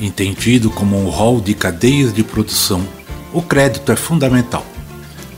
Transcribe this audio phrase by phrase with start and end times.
[0.00, 2.86] entendido como um rol de cadeias de produção,
[3.32, 4.64] o crédito é fundamental,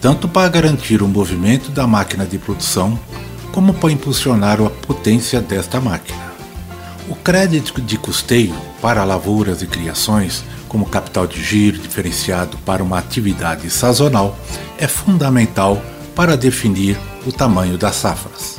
[0.01, 2.98] tanto para garantir o movimento da máquina de produção,
[3.52, 6.29] como para impulsionar a potência desta máquina.
[7.09, 12.98] O crédito de custeio para lavouras e criações, como capital de giro diferenciado para uma
[12.98, 14.38] atividade sazonal,
[14.77, 15.82] é fundamental
[16.15, 18.59] para definir o tamanho das safras.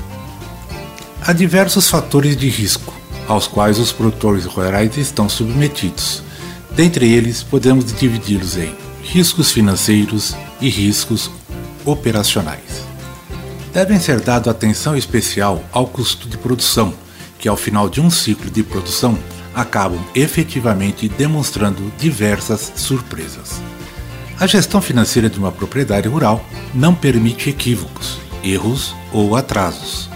[1.22, 2.99] Há diversos fatores de risco
[3.30, 6.24] aos quais os produtores rurais estão submetidos.
[6.72, 11.30] Dentre eles, podemos dividi-los em riscos financeiros e riscos
[11.86, 12.84] operacionais.
[13.72, 16.92] Devem ser dado atenção especial ao custo de produção,
[17.38, 19.18] que ao final de um ciclo de produção
[19.54, 23.62] acabam efetivamente demonstrando diversas surpresas.
[24.40, 30.10] A gestão financeira de uma propriedade rural não permite equívocos, erros ou atrasos.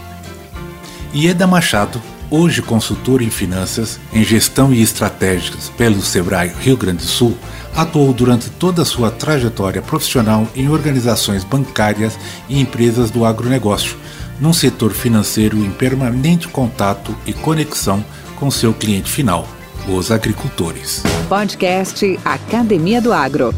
[1.14, 7.10] Ieda Machado hoje consultor em finanças, em gestão e estratégias pelo Sebrae Rio Grande do
[7.10, 7.38] Sul,
[7.76, 12.18] atuou durante toda a sua trajetória profissional em organizações bancárias
[12.50, 13.98] e empresas do agronegócio,
[14.40, 18.04] num setor financeiro em permanente contato e conexão
[18.40, 19.48] com seu cliente final,
[19.88, 21.04] os agricultores.
[21.30, 23.54] Podcast Academia do Agro.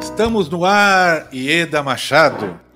[0.00, 2.67] Estamos no ar, Ieda Machado.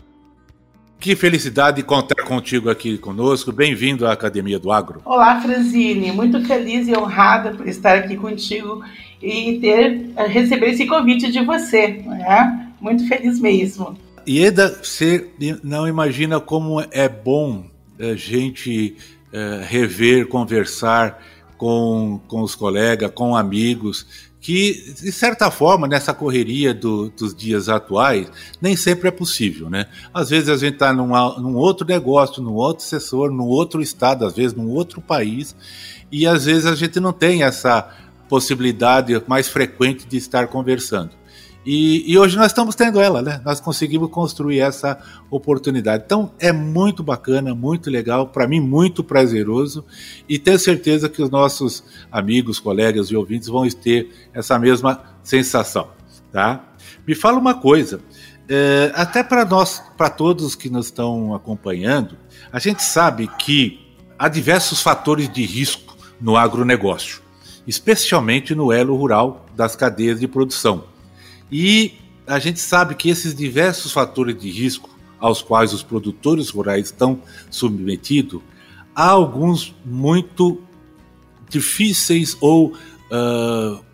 [1.03, 3.51] Que felicidade contar contigo aqui conosco.
[3.51, 5.03] Bem-vindo à Academia do Agro.
[5.05, 6.13] Olá, Franzine.
[6.13, 8.85] Muito feliz e honrada por estar aqui contigo
[9.21, 12.05] e ter eh, receber esse convite de você.
[12.07, 12.69] Né?
[12.81, 13.99] Muito feliz mesmo.
[14.29, 15.29] Ieda, você
[15.65, 17.65] não imagina como é bom
[17.99, 18.97] a eh, gente
[19.33, 21.21] é, rever, conversar
[21.59, 27.69] com, com os colegas, com amigos que, de certa forma, nessa correria do, dos dias
[27.69, 28.27] atuais,
[28.61, 29.87] nem sempre é possível, né?
[30.13, 34.35] Às vezes a gente está num, outro negócio, num outro assessor, num outro estado, às
[34.35, 35.55] vezes num outro país,
[36.11, 37.89] e às vezes a gente não tem essa
[38.29, 41.11] possibilidade mais frequente de estar conversando.
[41.65, 43.41] E, e, hoje nós estamos tendo ela, né?
[43.45, 44.99] Nós conseguimos construir essa
[45.31, 46.03] oportunidade.
[46.05, 49.85] Então é muito bacana, muito legal, para mim muito prazeroso
[50.29, 55.89] e tenho certeza que os nossos amigos, colegas e ouvintes vão ter essa mesma sensação,
[56.33, 56.65] tá?
[57.07, 58.01] Me fala uma coisa,
[58.49, 62.17] é, até para nós, para todos que nos estão acompanhando,
[62.53, 63.81] a gente sabe que
[64.19, 67.21] há diversos fatores de risco no agronegócio,
[67.67, 70.92] especialmente no elo rural das cadeias de produção.
[71.51, 71.95] E
[72.27, 77.23] a gente sabe que esses diversos fatores de risco aos quais os produtores rurais estão
[77.49, 78.43] submetidos,
[78.95, 80.61] há alguns muito
[81.49, 83.85] difíceis ou uh,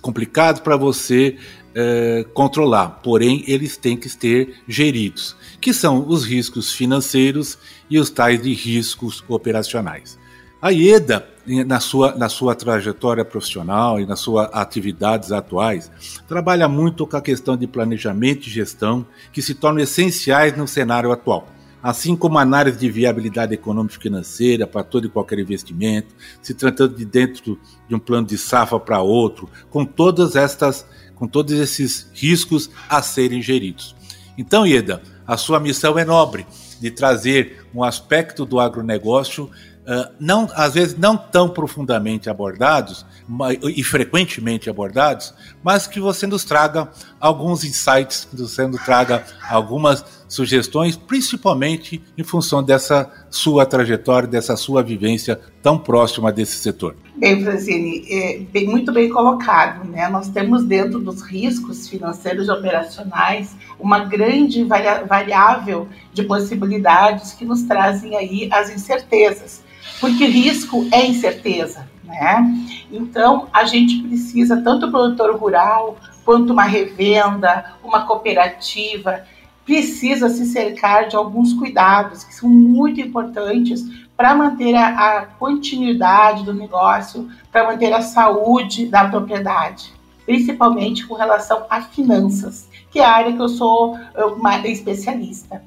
[0.00, 1.36] complicados para você
[1.70, 7.58] uh, controlar, porém eles têm que ser geridos, que são os riscos financeiros
[7.90, 10.19] e os tais de riscos operacionais.
[10.62, 11.26] A IEDA,
[11.66, 15.90] na sua, na sua trajetória profissional e nas suas atividades atuais,
[16.28, 21.10] trabalha muito com a questão de planejamento e gestão, que se tornam essenciais no cenário
[21.12, 21.48] atual.
[21.82, 26.94] Assim como análise de viabilidade econômica e financeira para todo e qualquer investimento, se tratando
[26.94, 32.10] de dentro de um plano de safra para outro, com todas estas, com todos esses
[32.12, 33.96] riscos a serem geridos.
[34.36, 36.46] Então, Ieda, a sua missão é nobre
[36.80, 39.50] de trazer um aspecto do agronegócio
[39.86, 43.04] ah, não, às vezes não tão profundamente abordados
[43.64, 50.04] e frequentemente abordados, mas que você nos traga alguns insights, que você nos traga algumas
[50.28, 56.94] sugestões, principalmente em função dessa sua trajetória, dessa sua vivência tão próxima desse setor.
[57.16, 59.88] Bem, Francine, é bem, muito bem colocado.
[59.88, 60.08] Né?
[60.08, 67.62] Nós temos dentro dos riscos financeiros e operacionais uma grande variável de possibilidades que nos
[67.62, 69.62] trazem aí as incertezas
[70.00, 72.42] porque risco é incerteza, né?
[72.90, 79.24] Então, a gente precisa, tanto o produtor rural, quanto uma revenda, uma cooperativa,
[79.64, 83.84] precisa se cercar de alguns cuidados que são muito importantes
[84.16, 89.92] para manter a, a, continuidade do negócio, para manter a saúde da propriedade,
[90.24, 93.96] principalmente com relação a finanças, que é a área que eu sou
[94.64, 95.62] especialista.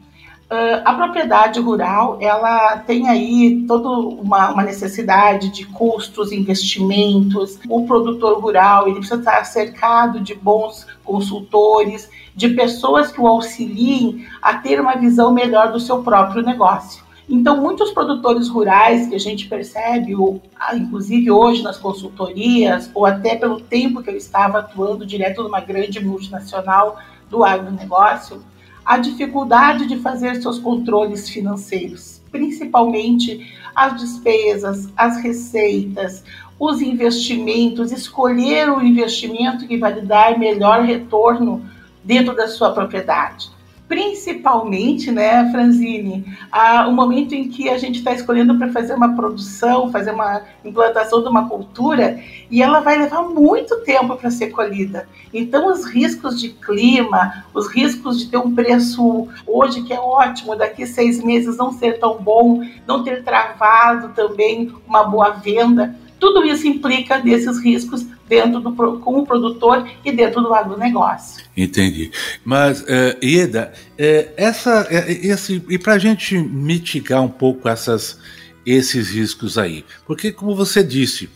[0.54, 7.60] Uh, a propriedade rural, ela tem aí toda uma, uma, necessidade de custos, investimentos.
[7.68, 14.28] O produtor rural, ele precisa estar cercado de bons consultores, de pessoas que o auxiliem
[14.42, 17.03] a ter uma visão melhor do seu próprio negócio.
[17.28, 20.14] Então, muitos produtores rurais que a gente percebe,
[20.60, 25.62] ah, inclusive hoje nas consultorias, ou até pelo tempo que eu estava atuando direto numa
[25.62, 26.98] grande multinacional
[27.30, 28.44] do agronegócio,
[28.86, 36.26] a dificuldade de fazer seus controles financeiros, principalmente as despesas, as receitas,
[36.60, 41.66] os investimentos, escolher o investimento que vai lhe dar melhor retorno
[42.04, 43.54] dentro da sua propriedade
[43.94, 49.16] principalmente, né, Franzine, a, o momento em que a gente está escolhendo para fazer uma
[49.16, 52.20] produção, fazer uma implantação de uma cultura,
[52.50, 55.08] e ela vai levar muito tempo para ser colhida.
[55.32, 60.56] Então, os riscos de clima, os riscos de ter um preço hoje que é ótimo,
[60.56, 66.46] daqui seis meses não ser tão bom, não ter travado também uma boa venda, tudo
[66.46, 71.44] isso implica desses riscos dentro do com o produtor e dentro do agronegócio.
[71.56, 72.12] Entendi.
[72.46, 78.18] Mas, uh, Ieda, uh, essa, uh, esse, e para a gente mitigar um pouco essas,
[78.66, 81.30] esses riscos aí, porque, como você disse,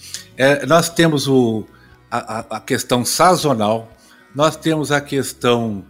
[0.66, 1.66] nós temos o,
[2.10, 3.92] a, a, questão sazonal,
[4.34, 5.84] nós temos a questão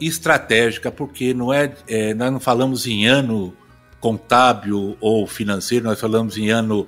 [0.00, 1.72] estratégica, porque não é,
[2.14, 3.56] nós não falamos em ano
[3.98, 6.86] contábil ou financeiro, nós falamos em ano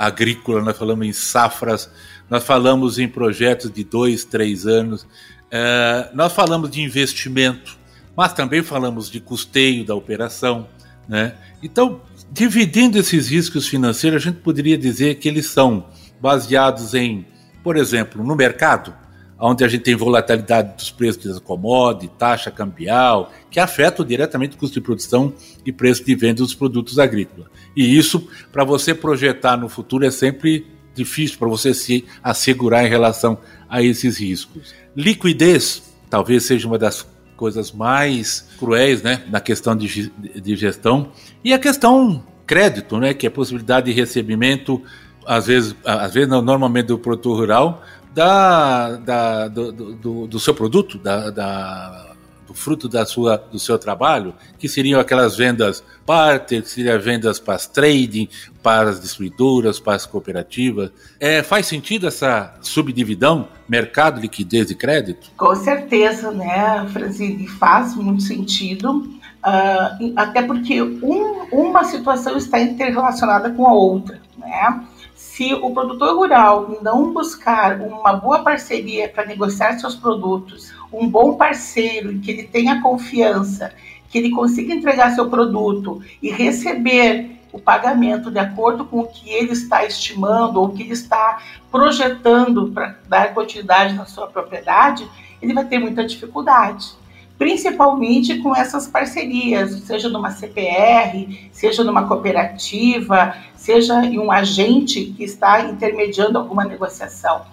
[0.00, 1.90] agrícola, nós falamos em safras,
[2.30, 5.06] nós falamos em projetos de dois, três anos,
[5.50, 7.76] é, nós falamos de investimento,
[8.16, 10.66] mas também falamos de custeio da operação.
[11.06, 11.34] Né?
[11.62, 12.00] Então,
[12.32, 15.86] dividindo esses riscos financeiros, a gente poderia dizer que eles são
[16.18, 17.26] baseados em,
[17.62, 18.94] por exemplo, no mercado,
[19.40, 24.58] onde a gente tem volatilidade dos preços das commodities, taxa cambial, que afetam diretamente o
[24.58, 25.32] custo de produção
[25.64, 27.48] e preço de venda dos produtos agrícolas.
[27.74, 32.88] E isso, para você projetar no futuro, é sempre difícil para você se assegurar em
[32.88, 33.38] relação
[33.68, 34.74] a esses riscos.
[34.94, 41.10] Liquidez talvez seja uma das coisas mais cruéis né, na questão de, de gestão.
[41.42, 44.82] E a questão crédito, né, que é a possibilidade de recebimento,
[45.24, 47.82] às vezes, às vezes normalmente do produtor rural,
[48.14, 52.10] da, da do, do, do, seu produto, da, da
[52.50, 57.38] do fruto da sua, do seu trabalho, que seriam aquelas vendas barter, que seriam vendas
[57.38, 58.28] para as trading,
[58.60, 60.90] para as distribuidoras, para as cooperativas.
[61.20, 65.30] É, faz sentido essa subdivisão, mercado, liquidez e crédito?
[65.36, 69.08] Com certeza, né, Francine, faz muito sentido.
[69.46, 74.84] Uh, até porque um, uma situação está interrelacionada com a outra, né?
[75.30, 81.36] Se o produtor rural não buscar uma boa parceria para negociar seus produtos, um bom
[81.36, 83.72] parceiro que ele tenha confiança,
[84.08, 89.30] que ele consiga entregar seu produto e receber o pagamento de acordo com o que
[89.30, 91.40] ele está estimando ou o que ele está
[91.70, 95.08] projetando para dar continuidade na sua propriedade,
[95.40, 96.99] ele vai ter muita dificuldade
[97.40, 105.24] principalmente com essas parcerias, seja numa CPR, seja numa cooperativa, seja em um agente que
[105.24, 107.46] está intermediando alguma negociação.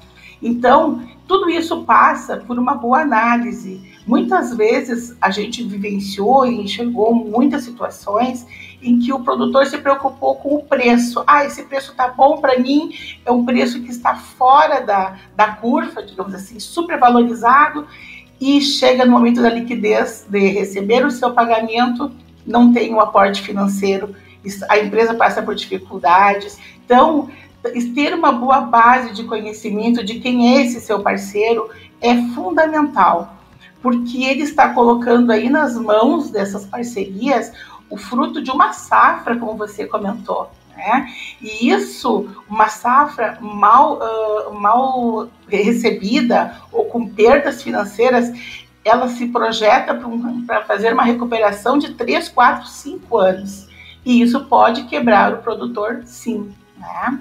[0.44, 3.82] Então, tudo isso passa por uma boa análise.
[4.06, 8.46] Muitas vezes a gente vivenciou e enxergou muitas situações
[8.82, 11.24] em que o produtor se preocupou com o preço.
[11.26, 12.92] Ah, esse preço está bom para mim,
[13.26, 17.88] é um preço que está fora da, da curva, digamos assim, supervalorizado,
[18.40, 22.12] e chega no momento da liquidez de receber o seu pagamento,
[22.46, 24.16] não tem um aporte financeiro,
[24.70, 26.58] a empresa passa por dificuldades.
[26.86, 27.30] Então,
[27.94, 33.36] ter uma boa base de conhecimento de quem é esse seu parceiro é fundamental,
[33.82, 37.52] porque ele está colocando aí nas mãos dessas parcerias
[37.90, 40.50] o fruto de uma safra, como você comentou.
[40.78, 41.12] Né?
[41.42, 48.32] E isso, uma safra mal, uh, mal recebida ou com perdas financeiras,
[48.86, 50.00] ela se projeta
[50.46, 53.68] para fazer uma recuperação de 3, 4, 5 anos.
[54.06, 56.54] E isso pode quebrar o produtor, sim.
[56.78, 57.20] Né?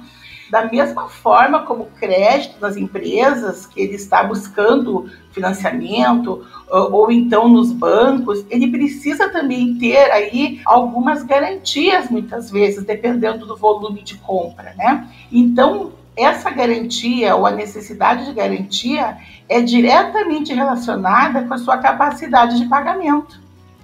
[0.50, 7.72] Da mesma forma como crédito das empresas, que ele está buscando financiamento, ou então nos
[7.72, 14.72] bancos, ele precisa também ter aí algumas garantias, muitas vezes, dependendo do volume de compra,
[14.76, 15.08] né?
[15.30, 22.58] Então, essa garantia ou a necessidade de garantia é diretamente relacionada com a sua capacidade
[22.58, 23.38] de pagamento.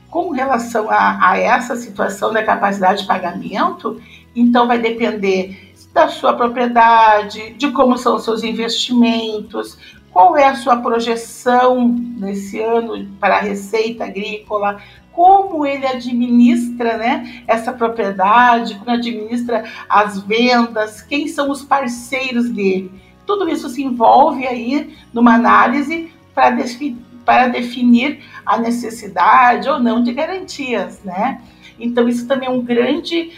[0.08, 4.00] Com relação a, a essa situação da capacidade de pagamento,
[4.34, 9.78] então vai depender da sua propriedade, de como são os seus investimentos,
[10.10, 14.80] qual é a sua projeção nesse ano para a receita agrícola,
[15.12, 22.90] como ele administra né, essa propriedade, como administra as vendas, quem são os parceiros dele.
[23.26, 30.02] Tudo isso se envolve aí numa análise para definir, para definir a necessidade ou não
[30.02, 31.40] de garantias, né?
[31.78, 33.32] Então isso também é um grande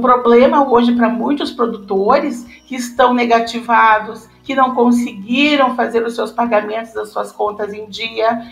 [0.00, 6.92] problema hoje para muitos produtores que estão negativados, que não conseguiram fazer os seus pagamentos
[6.92, 8.42] das suas contas em dia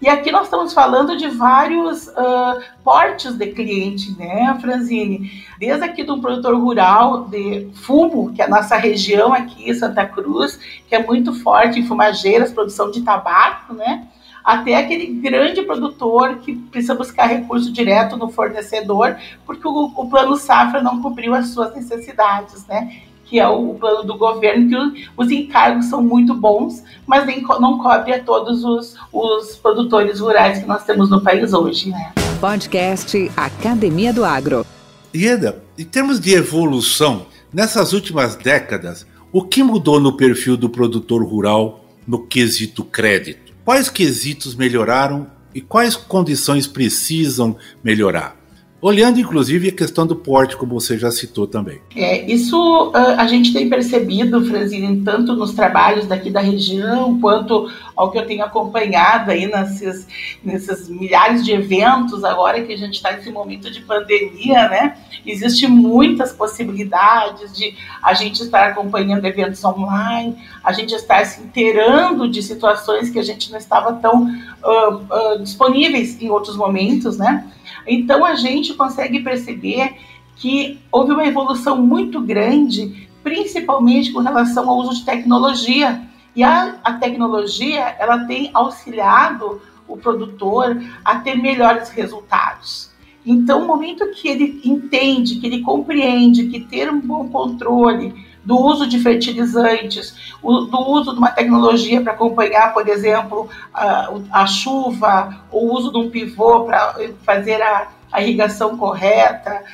[0.00, 5.42] e aqui nós estamos falando de vários uh, portes de cliente, né, Franzine?
[5.58, 10.60] Desde aqui do produtor rural de fumo, que é a nossa região aqui, Santa Cruz,
[10.86, 14.06] que é muito forte em fumageiras, produção de tabaco, né?
[14.46, 20.36] Até aquele grande produtor que precisa buscar recurso direto no fornecedor, porque o, o plano
[20.36, 23.02] safra não cobriu as suas necessidades, né?
[23.24, 27.78] que é o plano do governo, que os encargos são muito bons, mas nem, não
[27.78, 31.90] cobre a todos os, os produtores rurais que nós temos no país hoje.
[31.90, 32.12] Né?
[32.40, 34.64] Podcast Academia do Agro.
[35.12, 41.24] Ieda, em termos de evolução, nessas últimas décadas, o que mudou no perfil do produtor
[41.24, 43.45] rural no quesito crédito?
[43.66, 48.36] Quais quesitos melhoraram e quais condições precisam melhorar?
[48.80, 51.80] Olhando, inclusive, a questão do porte, como você já citou também.
[51.94, 57.70] É, isso uh, a gente tem percebido, Franzine, tanto nos trabalhos daqui da região, quanto
[57.96, 60.06] ao que eu tenho acompanhado aí nesses,
[60.44, 64.96] nesses milhares de eventos agora que a gente está nesse momento de pandemia, né?
[65.24, 72.28] Existem muitas possibilidades de a gente estar acompanhando eventos online, a gente estar se inteirando
[72.28, 74.30] de situações que a gente não estava tão
[74.66, 77.50] uh, disponíveis em outros momentos, né?
[77.86, 79.96] Então a gente consegue perceber
[80.36, 86.02] que houve uma evolução muito grande, principalmente com relação ao uso de tecnologia.
[86.34, 92.90] E a, a tecnologia ela tem auxiliado o produtor a ter melhores resultados.
[93.24, 98.14] Então, no momento que ele entende, que ele compreende que ter um bom controle
[98.46, 104.46] do uso de fertilizantes, do uso de uma tecnologia para acompanhar, por exemplo, a, a,
[104.46, 109.64] chuva, o uso de um pivô para fazer a, a irrigação correta,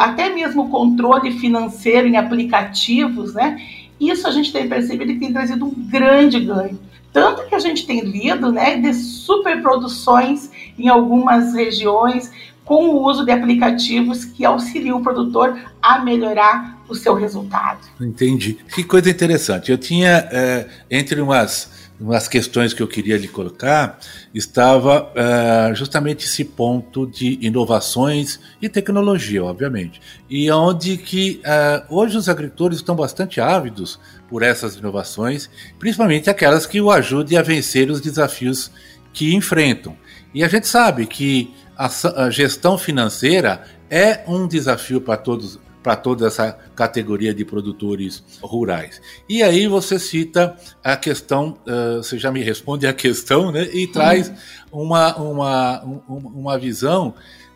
[0.00, 3.64] até mesmo o controle financeiro em aplicativos, né?
[4.00, 6.78] Isso a gente tem percebido que tem trazido um grande ganho.
[7.12, 12.32] Tanto que a gente tem lido né, de superproduções em algumas regiões
[12.64, 17.80] com o uso de aplicativos que auxiliam o produtor a melhorar o seu resultado.
[18.00, 18.58] Entendi.
[18.74, 19.70] Que coisa interessante.
[19.70, 23.98] Eu tinha, é, entre umas, umas questões que eu queria lhe colocar,
[24.34, 30.00] estava é, justamente esse ponto de inovações e tecnologia, obviamente.
[30.28, 33.98] E onde que é, hoje os agricultores estão bastante ávidos
[34.28, 38.70] por essas inovações, principalmente aquelas que o ajudem a vencer os desafios
[39.12, 39.96] que enfrentam.
[40.32, 45.96] E a gente sabe que a, a gestão financeira é um desafio para todos para
[45.96, 49.00] toda essa categoria de produtores rurais.
[49.26, 53.66] E aí você cita a questão, uh, você já me responde a questão, né?
[53.72, 54.30] E traz
[54.70, 57.14] uma, uma, uma visão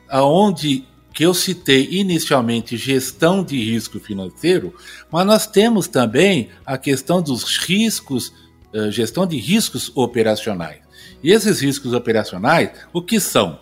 [0.09, 4.75] aonde que eu citei inicialmente gestão de risco financeiro,
[5.13, 8.33] mas nós temos também a questão dos riscos,
[8.73, 10.79] uh, gestão de riscos operacionais.
[11.23, 13.59] E esses riscos operacionais, o que são?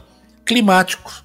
[0.53, 1.25] Climáticos,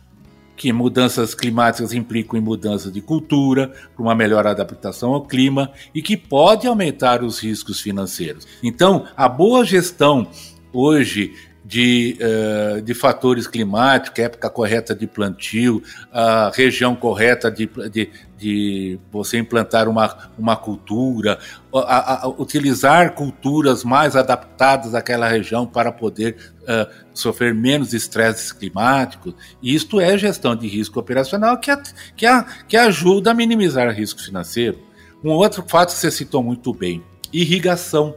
[0.56, 6.02] que mudanças climáticas implicam em mudança de cultura, para uma melhor adaptação ao clima e
[6.02, 8.48] que pode aumentar os riscos financeiros.
[8.64, 10.30] Então, a boa gestão
[10.72, 11.34] hoje
[11.68, 15.84] de, uh, de fatores climáticos, época correta de plantio,
[16.14, 21.38] a região correta de, de, de você implantar uma, uma cultura,
[21.76, 29.36] a, a, utilizar culturas mais adaptadas àquela região para poder uh, sofrer menos estresses climáticos.
[29.62, 31.76] Isto é gestão de risco operacional que,
[32.16, 32.26] que,
[32.66, 34.80] que ajuda a minimizar risco financeiro.
[35.22, 38.16] Um outro fato que você citou muito bem: irrigação.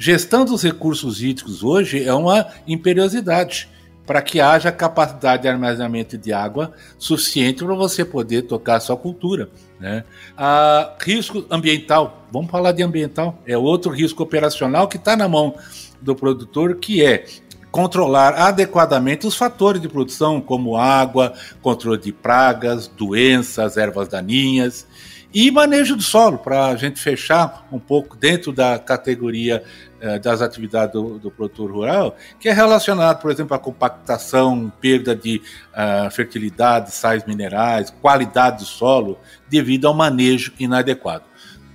[0.00, 3.68] Gestão dos recursos hídricos hoje é uma imperiosidade
[4.06, 8.96] para que haja capacidade de armazenamento de água suficiente para você poder tocar a sua
[8.96, 9.50] cultura.
[9.80, 10.04] Né?
[10.36, 15.56] A risco ambiental, vamos falar de ambiental, é outro risco operacional que está na mão
[16.00, 17.24] do produtor, que é
[17.72, 24.86] controlar adequadamente os fatores de produção, como água, controle de pragas, doenças, ervas daninhas.
[25.32, 29.62] E manejo do solo, para a gente fechar um pouco dentro da categoria
[30.00, 35.14] eh, das atividades do, do, produtor rural, que é relacionado, por exemplo, à compactação, perda
[35.14, 35.42] de
[35.74, 39.18] uh, fertilidade, sais minerais, qualidade do solo,
[39.50, 41.24] devido ao manejo inadequado.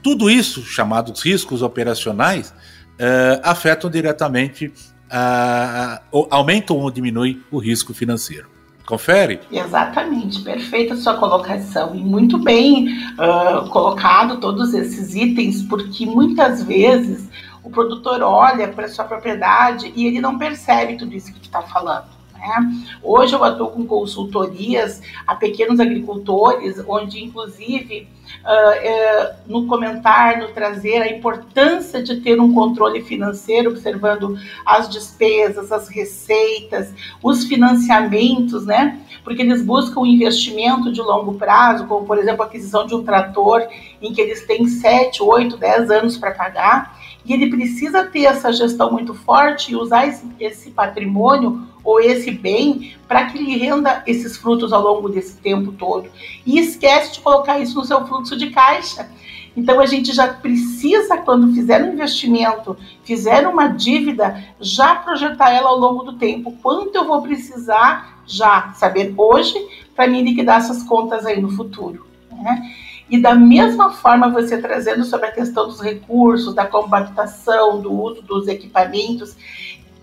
[0.02, 4.68] Tudo isso, chamados riscos operacionais, uh, afetam diretamente,
[5.12, 8.53] uh, aumentam ou diminuem o risco financeiro.
[8.86, 9.40] Confere?
[9.50, 17.30] Exatamente, perfeita sua colocação e muito bem uh, colocado todos esses itens, porque muitas vezes
[17.64, 22.13] o produtor olha para sua propriedade e ele não percebe tudo isso que está falando.
[22.44, 22.84] Né?
[23.02, 28.08] Hoje eu atuo com consultorias a pequenos agricultores, onde inclusive
[28.44, 35.72] uh, no comentar, no trazer a importância de ter um controle financeiro, observando as despesas,
[35.72, 39.00] as receitas, os financiamentos, né?
[39.24, 43.04] Porque eles buscam um investimento de longo prazo, como por exemplo a aquisição de um
[43.04, 43.66] trator,
[44.02, 48.52] em que eles têm 7, 8, 10 anos para pagar e ele precisa ter essa
[48.52, 54.04] gestão muito forte e usar esse, esse patrimônio ou esse bem para que lhe renda
[54.06, 56.10] esses frutos ao longo desse tempo todo.
[56.46, 59.10] E esquece de colocar isso no seu fluxo de caixa.
[59.56, 65.70] Então a gente já precisa, quando fizer um investimento, fizer uma dívida, já projetar ela
[65.70, 66.58] ao longo do tempo.
[66.62, 69.54] Quanto eu vou precisar já saber hoje
[69.96, 72.06] para me liquidar essas contas aí no futuro.
[72.32, 72.74] Né?
[73.14, 78.24] E da mesma forma, você trazendo sobre a questão dos recursos, da compactação, do uso
[78.24, 79.36] dos equipamentos,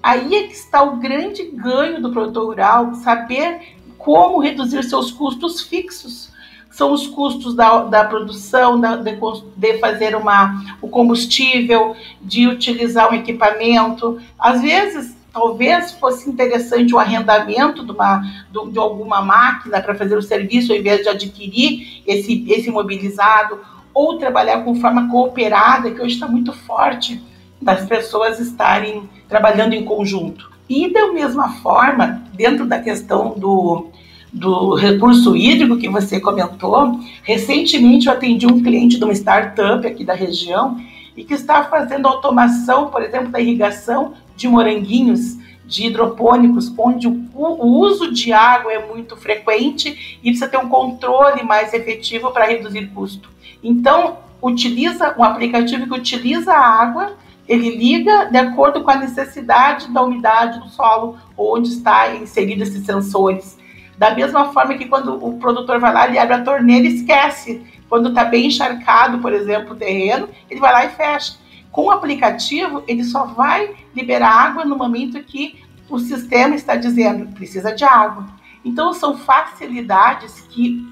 [0.01, 5.61] aí é que está o grande ganho do produtor rural, saber como reduzir seus custos
[5.61, 6.31] fixos.
[6.71, 9.19] São os custos da, da produção, da, de,
[9.57, 14.21] de, fazer uma, o combustível, de utilizar um equipamento.
[14.39, 20.23] Às vezes, talvez fosse interessante o arrendamento de, uma, de, alguma máquina para fazer o
[20.23, 23.61] serviço, ao invés de adquirir esse, esse imobilizado,
[23.93, 27.21] ou trabalhar com forma cooperada, que hoje está muito forte,
[27.61, 30.51] das pessoas estarem trabalhando em conjunto.
[30.69, 33.89] E da mesma forma, dentro da questão do,
[34.33, 40.05] do recurso hídrico que você comentou, recentemente eu atendi um cliente de uma startup aqui
[40.05, 40.81] da região
[41.17, 47.29] e que está fazendo automação, por exemplo, da irrigação de moranguinhos, de hidropônicos, onde o,
[47.35, 52.47] o uso de água é muito frequente e precisa ter um controle mais efetivo para
[52.47, 53.29] reduzir custo.
[53.63, 57.13] Então, utiliza um aplicativo que utiliza a água,
[57.47, 62.87] ele liga de acordo com a necessidade da umidade do solo onde está inserido esses
[62.87, 63.59] sensores.
[63.99, 67.63] Da mesma forma que quando o produtor vai lá, ele abre a torneira e esquece.
[67.89, 71.35] Quando está bem encharcado, por exemplo, o terreno, ele vai lá e fecha.
[71.71, 77.33] Com o aplicativo, ele só vai liberar água no momento que o sistema está dizendo
[77.35, 78.27] precisa de água.
[78.65, 80.87] Então, são facilidades que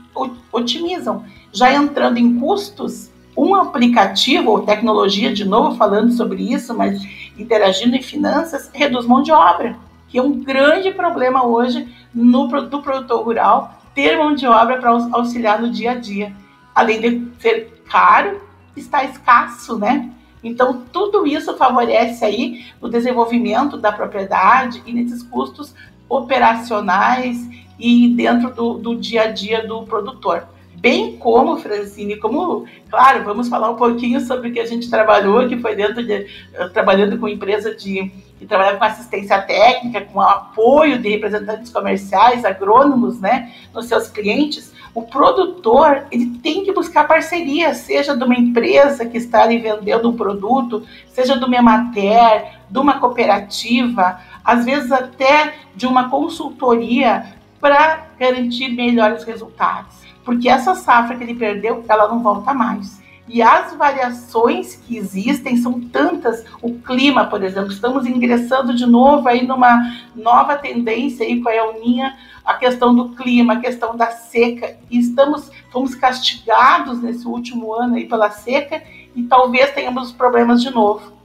[0.53, 1.25] otimizam.
[1.53, 7.01] Já entrando em custos, um aplicativo ou tecnologia, de novo falando sobre isso, mas
[7.39, 9.77] interagindo em finanças, reduz mão de obra,
[10.09, 14.91] que é um grande problema hoje no, do produtor rural, ter mão de obra para
[14.91, 16.35] auxiliar no dia a dia.
[16.75, 18.41] Além de ser caro,
[18.77, 20.11] está escasso, né?
[20.43, 25.75] Então, tudo isso favorece aí o desenvolvimento da propriedade e nesses custos
[26.09, 27.49] operacionais
[27.79, 30.47] e dentro do, do dia a dia do produtor.
[30.81, 35.49] Bem como, Francine, como, claro, vamos falar um pouquinho sobre o que a gente trabalhou,
[35.49, 40.21] que foi dentro de, eh, trabalhando com empresa de, que trabalhava com assistência técnica, com
[40.21, 47.07] apoio de representantes comerciais, agrônomos, né, nos seus clientes, o produtor ele tem que buscar
[47.07, 50.83] parceria, seja de uma empresa que está ali vendendo um produto,
[51.13, 57.27] seja de uma Emater, de uma cooperativa, às vezes até de uma consultoria
[57.61, 59.95] para garantir melhores resultados.
[60.25, 63.01] Porque essa safra que ele perdeu, ela não volta mais.
[63.29, 66.45] E as variações que existem são tantas.
[66.63, 71.55] O clima, por exemplo, estamos ingressando de novo aí numa nova tendência aí com a
[71.55, 74.79] Elninha, a questão do clima, a questão da seca.
[74.91, 78.83] E estamos, fomos castigados nesse último ano aí pela seca
[79.15, 81.18] e talvez tenhamos problemas de novo.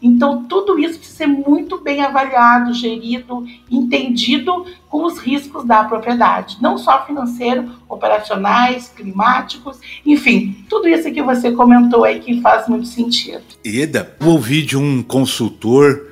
[0.00, 6.56] Então, tudo isso precisa ser muito bem avaliado, gerido, entendido com os riscos da propriedade,
[6.60, 12.86] não só financeiro, operacionais, climáticos, enfim, tudo isso que você comentou aí que faz muito
[12.86, 13.42] sentido.
[13.64, 16.06] Eda, eu ouvi de um consultor,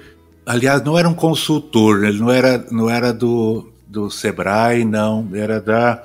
[0.44, 5.60] aliás, não era um consultor, ele não era, não era do, do Sebrae, não, era
[5.60, 6.02] da,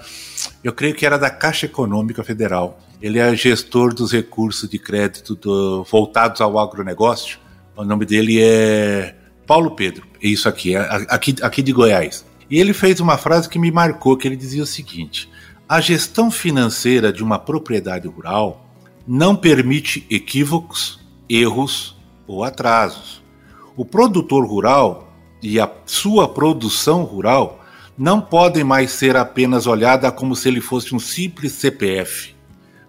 [0.64, 2.80] eu creio que era da Caixa Econômica Federal.
[3.02, 7.40] Ele é gestor dos recursos de crédito do, voltados ao agronegócio
[7.76, 9.16] o nome dele é
[9.48, 10.06] Paulo Pedro.
[10.22, 10.80] É isso aqui, é
[11.10, 12.26] aqui, aqui de Goiás.
[12.50, 15.30] E ele fez uma frase que me marcou, que ele dizia o seguinte:
[15.68, 18.70] a gestão financeira de uma propriedade rural
[19.08, 23.22] não permite equívocos, erros ou atrasos.
[23.76, 27.64] O produtor rural e a sua produção rural
[27.98, 32.36] não podem mais ser apenas olhada como se ele fosse um simples CPF.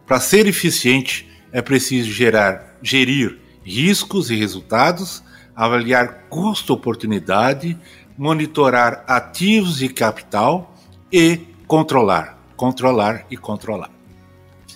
[0.06, 5.22] Para ser eficiente, é preciso gerar, gerir riscos e resultados,
[5.54, 7.78] avaliar custo-oportunidade,
[8.16, 10.74] monitorar ativos e capital,
[11.12, 13.90] e controlar, controlar e controlar.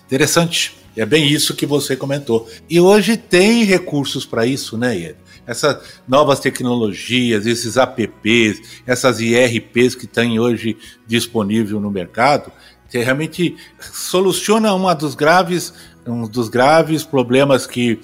[0.04, 0.76] Interessante.
[0.96, 2.48] É bem isso que você comentou.
[2.70, 5.16] E hoje tem recursos para isso, né, Ied?
[5.46, 12.50] Essas novas tecnologias, esses apps, essas IRPs que tem hoje disponível no mercado,
[12.88, 15.72] que realmente soluciona uma dos graves,
[16.06, 18.00] um dos graves problemas que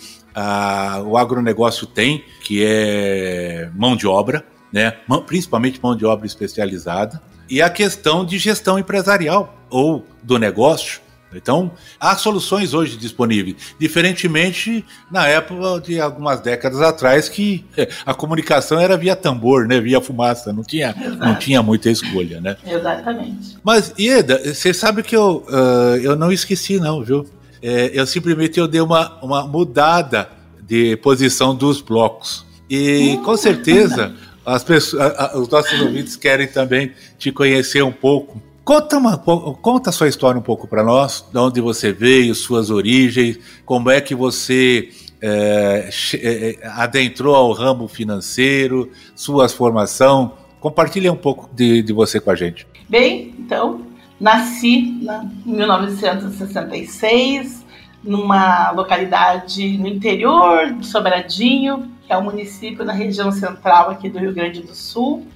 [1.07, 4.92] o agronegócio tem, que é mão de obra, né?
[5.27, 11.01] principalmente mão de obra especializada, e a questão de gestão empresarial ou do negócio.
[11.35, 17.64] Então, há soluções hoje disponíveis, diferentemente na época de algumas décadas atrás que
[18.05, 22.57] a comunicação era via tambor, né, via fumaça, não tinha, não tinha muita escolha, né?
[22.66, 23.57] Exatamente.
[23.62, 27.27] Mas Ieda, você sabe que eu, uh, eu não esqueci não, viu?
[27.62, 30.29] É, eu simplesmente eu dei uma, uma mudada
[30.61, 36.48] de posição dos blocos e com certeza as pessoas, a, a, os nossos ouvintes querem
[36.48, 41.25] também te conhecer um pouco Conta, uma, conta a sua história um pouco para nós,
[41.33, 44.88] de onde você veio, suas origens, como é que você
[45.20, 50.35] é, é, adentrou ao ramo financeiro, sua formação.
[50.61, 52.64] Compartilha um pouco de, de você com a gente.
[52.88, 53.81] Bem, então,
[54.23, 57.67] nasci na, em 1966,
[58.05, 64.21] numa localidade no interior de Sobradinho, que é um município na região central aqui do
[64.21, 65.27] Rio Grande do Sul.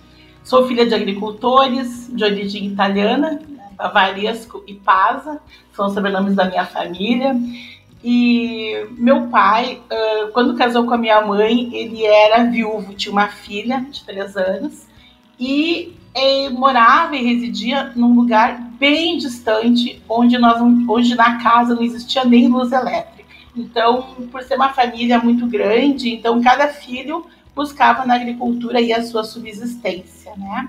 [0.44, 3.40] Sou filha de agricultores de origem italiana,
[3.76, 5.40] Bavaresco e Pasa,
[5.72, 7.34] são os sobrenomes da minha família.
[8.04, 9.80] E meu pai,
[10.32, 14.86] quando casou com a minha mãe, ele era viúvo, tinha uma filha de três anos
[15.40, 15.92] e
[16.50, 22.48] morava e residia num lugar bem distante, onde nós, onde na casa não existia nem
[22.48, 23.16] luz elétrica.
[23.54, 29.02] Então, por ser uma família muito grande, então cada filho buscava na agricultura e a
[29.02, 30.68] sua subsistência, né?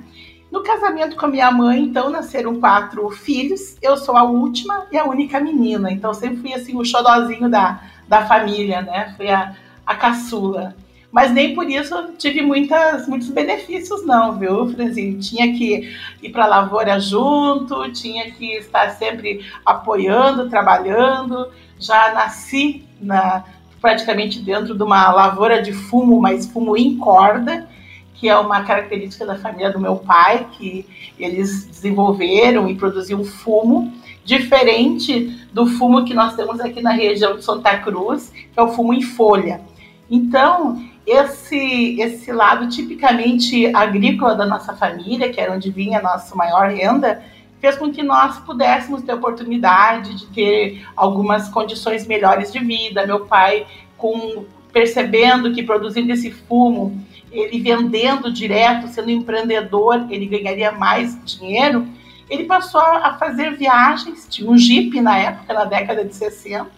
[0.50, 3.76] No casamento com a minha mãe, então, nasceram quatro filhos.
[3.82, 5.92] Eu sou a última e a única menina.
[5.92, 9.14] Então, sempre fui, assim, o xodozinho da, da família, né?
[9.18, 9.54] Fui a,
[9.86, 10.74] a caçula.
[11.12, 15.20] Mas nem por isso tive muitas, muitos benefícios, não, viu, Franzinho?
[15.20, 21.50] Tinha que ir para a lavoura junto, tinha que estar sempre apoiando, trabalhando.
[21.80, 23.46] Já nasci na,
[23.80, 27.68] praticamente dentro de uma lavoura de fumo, mas fumo em corda,
[28.16, 30.86] que é uma característica da família do meu pai, que
[31.18, 33.94] eles desenvolveram e produziam fumo,
[34.26, 38.70] diferente do fumo que nós temos aqui na região de Santa Cruz, que é o
[38.70, 39.62] fumo em folha.
[40.10, 46.36] Então, esse, esse lado tipicamente agrícola da nossa família, que era onde vinha a nossa
[46.36, 47.24] maior renda,
[47.62, 53.08] fez com que nós pudéssemos ter oportunidade de ter algumas condições melhores de vida.
[53.08, 53.66] Meu pai,
[53.98, 61.88] com percebendo que produzindo esse fumo, ele vendendo direto, sendo empreendedor, ele ganharia mais dinheiro.
[62.30, 66.70] Ele passou a fazer viagens, tinha um Jeep na época, na década de 60,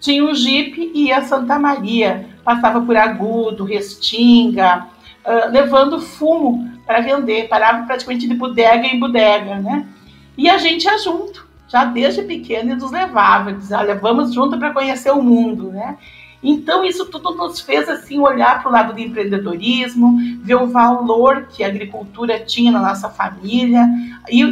[0.00, 4.86] tinha um Jeep e ia a Santa Maria, passava por Agudo, Restinga,
[5.24, 9.86] uh, levando fumo para vender, parava praticamente de bodega em bodega, né?
[10.38, 14.58] E a gente ia junto, já desde pequeno, e nos levava, dizia, olha, vamos junto
[14.58, 15.96] para conhecer o mundo, né?
[16.42, 21.48] Então, isso tudo nos fez assim olhar para o lado do empreendedorismo, ver o valor
[21.48, 23.84] que a agricultura tinha na nossa família
[24.28, 24.42] e,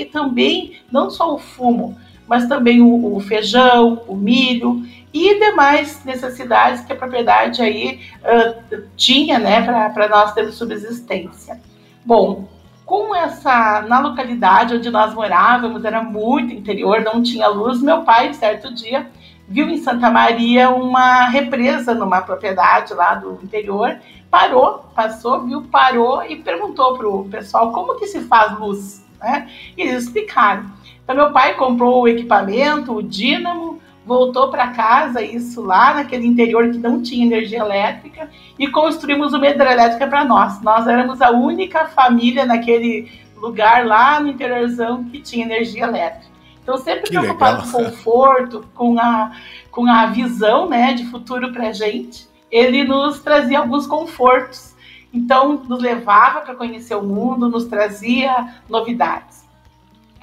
[0.00, 4.82] e também não só o fumo, mas também o, o, feijão, o milho
[5.12, 11.60] e demais necessidades que a propriedade aí uh, tinha, né, para nós termos subsistência.
[12.04, 12.48] Bom,
[12.84, 17.80] com essa na localidade onde nós morávamos era muito interior, não tinha luz.
[17.80, 19.06] Meu pai certo dia
[19.48, 23.96] viu em Santa Maria uma represa numa propriedade lá do interior,
[24.30, 29.48] parou, passou, viu, parou e perguntou pro pessoal como que se faz luz, né?
[29.76, 30.64] E eles explicaram.
[31.04, 36.70] Então meu pai comprou o equipamento, o dínamo, voltou para casa, isso lá naquele interior
[36.70, 40.60] que não tinha energia elétrica, e construímos uma hidrelétrica para nós.
[40.62, 46.34] Nós éramos a única família naquele lugar lá no interiorzão que tinha energia elétrica.
[46.62, 49.32] Então, sempre que preocupado com o conforto, com a,
[49.70, 54.74] com a visão né, de futuro para a gente, ele nos trazia alguns confortos.
[55.12, 59.33] Então, nos levava para conhecer o mundo, nos trazia novidades.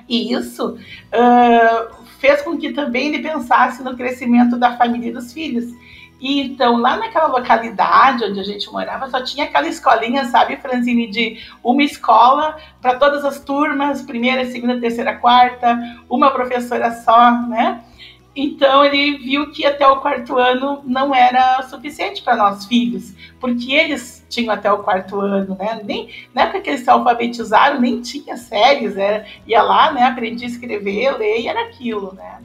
[0.07, 5.33] E isso uh, fez com que também ele pensasse no crescimento da família e dos
[5.33, 5.73] filhos.
[6.21, 11.09] E então, lá naquela localidade onde a gente morava, só tinha aquela escolinha, sabe, Franzine,
[11.09, 17.81] de uma escola para todas as turmas, primeira, segunda, terceira, quarta, uma professora só, né?
[18.35, 23.73] Então ele viu que até o quarto ano não era suficiente para nossos filhos, porque
[23.73, 25.81] eles tinham até o quarto ano, né?
[25.83, 30.03] Nem, na época que eles se alfabetizaram, nem tinha séries, era, ia lá, né?
[30.03, 32.39] Aprendi a escrever, ler e era aquilo, né?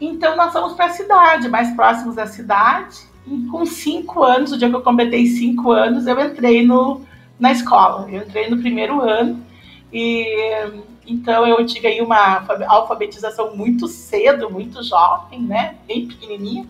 [0.00, 3.00] Então nós fomos para a cidade, mais próximos da cidade.
[3.26, 7.02] E com cinco anos, o dia que eu completei cinco anos, eu entrei no,
[7.38, 8.08] na escola.
[8.10, 9.44] Eu entrei no primeiro ano
[9.92, 15.76] e então eu tive aí uma alfabetização muito cedo, muito jovem, né?
[15.86, 16.66] Bem pequenininha.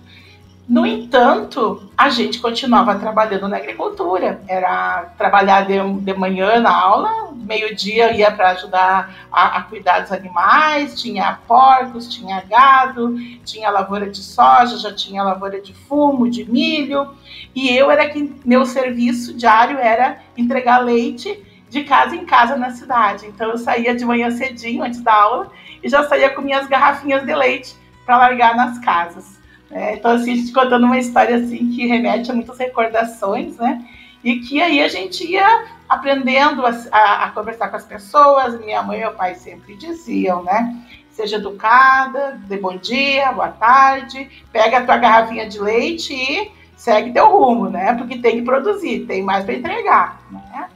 [0.69, 4.41] No entanto, a gente continuava trabalhando na agricultura.
[4.49, 10.13] Era trabalhar de, de manhã na aula, meio-dia ia para ajudar a, a, cuidar dos
[10.13, 16.51] animais, tinha porcos, tinha gado, tinha lavoura de soja, já tinha lavoura de fumo, de
[16.51, 17.09] milho.
[17.55, 22.71] E eu era que meu serviço diário era entregar leite de casa em casa na
[22.71, 23.27] cidade.
[23.27, 25.51] Então eu saía de manhã cedinho, antes da aula,
[25.83, 29.41] e já saía com minhas garrafinhas de leite para largar nas casas.
[29.71, 33.83] É, então, assim, a gente contando uma história assim que remete a muitas recordações, né?
[34.23, 38.61] E que aí a gente ia aprendendo a, a, a conversar com as pessoas.
[38.61, 40.77] Minha mãe e meu pai sempre diziam, né?
[41.11, 47.13] Seja educada, dê bom dia, boa tarde, pega a tua garrafinha de leite e segue
[47.13, 47.95] teu rumo, né?
[47.95, 50.69] Porque tem que produzir, tem mais para entregar, né?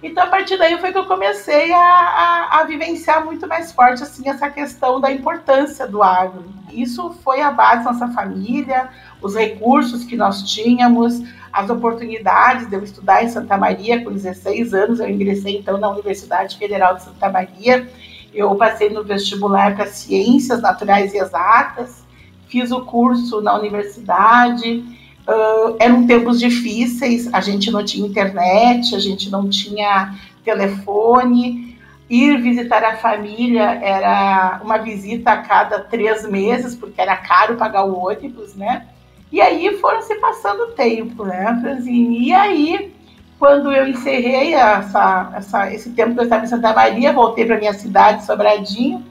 [0.00, 4.02] Então, a partir daí foi que eu comecei a, a, a, vivenciar muito mais forte
[4.02, 6.44] assim, essa questão da importância do agro.
[6.70, 11.20] Isso foi a base da nossa família, os recursos que nós tínhamos,
[11.52, 15.00] as oportunidades de eu estudar em Santa Maria com 16 anos.
[15.00, 17.88] Eu ingressei então na Universidade Federal de Santa Maria.
[18.32, 22.04] Eu passei no vestibular para Ciências Naturais e Exatas,
[22.46, 24.97] fiz o curso na universidade
[25.28, 31.76] Uh, eram tempos difíceis, a gente não tinha internet, a gente não tinha telefone.
[32.08, 37.84] Ir visitar a família era uma visita a cada três meses, porque era caro pagar
[37.84, 38.86] o ônibus, né?
[39.30, 42.28] E aí foram se passando o tempo, né, Franzine?
[42.28, 42.94] E aí,
[43.38, 47.58] quando eu encerrei essa, essa, esse tempo que eu estava em Santa Maria, voltei para
[47.58, 49.04] minha cidade, Sobradinho,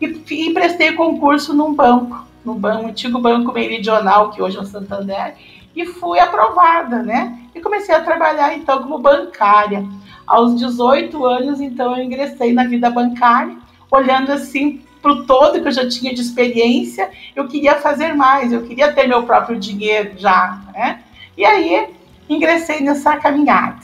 [0.00, 4.66] e, e prestei concurso num banco, no banco, antigo banco meridional, que hoje é o
[4.66, 5.36] Santander,
[5.74, 7.38] e fui aprovada, né?
[7.54, 9.86] E comecei a trabalhar então como bancária.
[10.26, 13.56] Aos 18 anos, então, eu ingressei na vida bancária,
[13.90, 18.52] olhando assim para o todo que eu já tinha de experiência, eu queria fazer mais,
[18.52, 21.00] eu queria ter meu próprio dinheiro já, né?
[21.36, 21.88] E aí
[22.28, 23.78] ingressei nessa caminhada.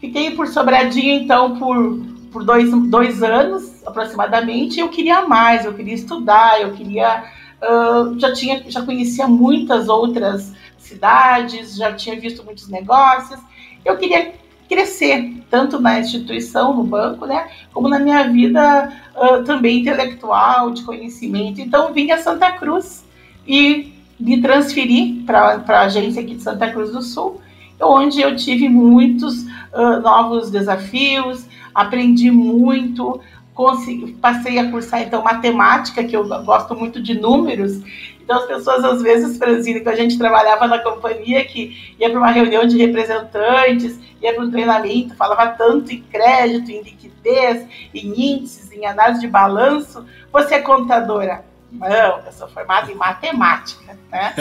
[0.00, 2.00] Fiquei por Sobradinho, então, por,
[2.32, 4.80] por dois, dois anos aproximadamente.
[4.80, 7.24] Eu queria mais, eu queria estudar, eu queria.
[7.62, 10.52] Uh, já tinha, já conhecia muitas outras
[10.92, 13.40] cidades, já tinha visto muitos negócios.
[13.84, 14.32] Eu queria
[14.68, 20.82] crescer, tanto na instituição, no banco, né, como na minha vida uh, também intelectual, de
[20.82, 21.60] conhecimento.
[21.60, 23.04] Então, vim a Santa Cruz
[23.46, 27.40] e me transferi para a agência aqui de Santa Cruz do Sul,
[27.80, 33.20] onde eu tive muitos uh, novos desafios, aprendi muito,
[33.54, 37.82] consegui, passei a cursar então matemática, que eu gosto muito de números,
[38.22, 42.18] então, as pessoas, às vezes, Franzine, que a gente trabalhava na companhia, que ia para
[42.18, 48.34] uma reunião de representantes, ia para um treinamento, falava tanto em crédito, em liquidez, em
[48.34, 50.06] índices, em análise de balanço.
[50.32, 51.44] Você é contadora?
[51.70, 54.34] Não, eu sou formada em matemática, né?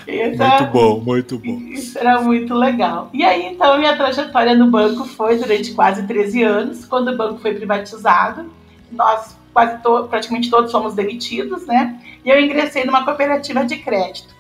[0.07, 1.59] Muito bom, muito bom.
[1.73, 3.11] Isso era muito legal.
[3.13, 6.85] E aí, então, minha trajetória no banco foi durante quase 13 anos.
[6.85, 8.51] Quando o banco foi privatizado,
[8.91, 12.01] nós quase to praticamente todos somos demitidos, né?
[12.25, 14.37] E eu ingressei numa cooperativa de crédito.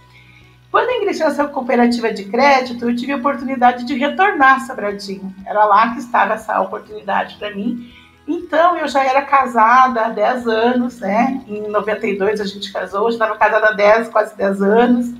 [0.70, 5.34] Quando eu ingressei nessa cooperativa de crédito, eu tive a oportunidade de retornar a Sobradinho.
[5.46, 7.90] Era lá que estava essa oportunidade para mim.
[8.28, 11.42] Então, eu já era casada há 10 anos, né?
[11.48, 15.14] Em 92 a gente casou, eu estava casada há 10, quase 10 anos.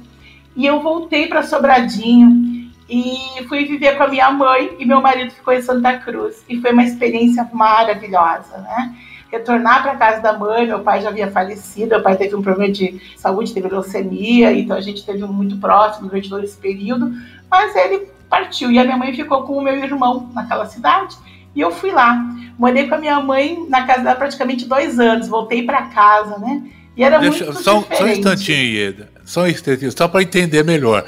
[0.54, 3.16] E eu voltei para Sobradinho e
[3.48, 6.44] fui viver com a minha mãe e meu marido ficou em Santa Cruz.
[6.48, 8.94] E foi uma experiência maravilhosa, né?
[9.30, 10.66] retornar para casa da mãe.
[10.66, 14.76] Meu pai já havia falecido, meu pai teve um problema de saúde, teve leucemia, então
[14.76, 17.12] a gente teve muito próximo durante todo esse período.
[17.50, 21.16] Mas ele partiu e a minha mãe ficou com o meu irmão naquela cidade.
[21.58, 22.24] E eu fui lá.
[22.56, 25.26] Morei com a minha mãe na casa dela praticamente dois anos.
[25.26, 26.62] Voltei para casa, né?
[26.96, 27.98] E era Deixa, muito só, diferente.
[27.98, 29.10] Só um instantinho, Ieda.
[29.24, 31.04] Só um instantinho, só para entender melhor.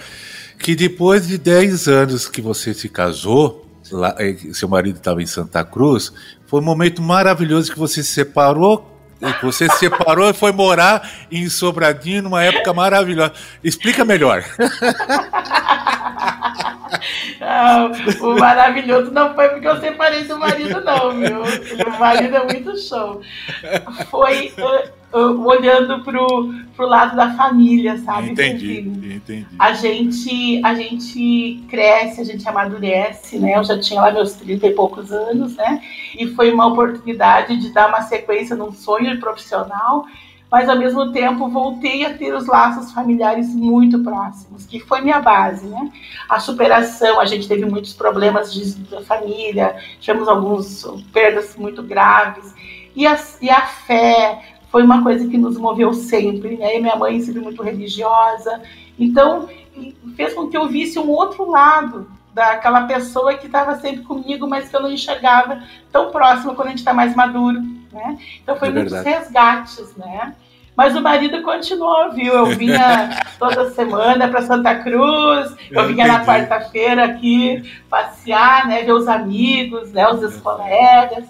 [0.59, 5.27] Que depois de 10 anos que você se casou, lá, eh, seu marido estava em
[5.27, 6.13] Santa Cruz,
[6.49, 8.91] foi um momento maravilhoso que você se separou.
[9.39, 13.35] Que você se separou e foi morar em Sobradinho numa época maravilhosa.
[13.63, 14.43] Explica melhor.
[17.41, 21.43] não, o maravilhoso não foi porque eu separei do marido, não, viu?
[21.87, 23.21] O marido é muito show.
[24.11, 28.31] Foi uh, uh, olhando pro, pro lado da família, sabe?
[28.31, 29.47] Entendi, entendi.
[29.59, 33.57] A gente, a gente cresce, a gente amadurece, né?
[33.57, 35.83] Eu já tinha lá meus 30 e poucos anos, né?
[36.19, 40.07] E foi uma oportunidade de dar uma sequência num sonho profissional
[40.51, 45.21] mas ao mesmo tempo voltei a ter os laços familiares muito próximos, que foi minha
[45.21, 45.91] base, né?
[46.29, 52.53] A superação, a gente teve muitos problemas de, de família, tivemos alguns perdas muito graves,
[52.97, 56.77] e a, e a fé foi uma coisa que nos moveu sempre, né?
[56.77, 58.61] E minha mãe sempre muito religiosa,
[58.99, 59.49] então
[60.17, 64.69] fez com que eu visse um outro lado daquela pessoa que estava sempre comigo, mas
[64.69, 65.63] que eu não enxergava
[65.93, 67.61] tão próximo quando a gente está mais maduro,
[67.93, 68.19] né?
[68.43, 70.35] Então foi é muitos resgates, né?
[70.77, 72.33] Mas o marido continuou, viu?
[72.33, 78.83] Eu vinha toda semana para Santa Cruz, eu, vinha na quarta-feira aqui passear, né?
[78.83, 80.09] Ver os amigos, né?
[80.09, 81.25] Os ex-colegas.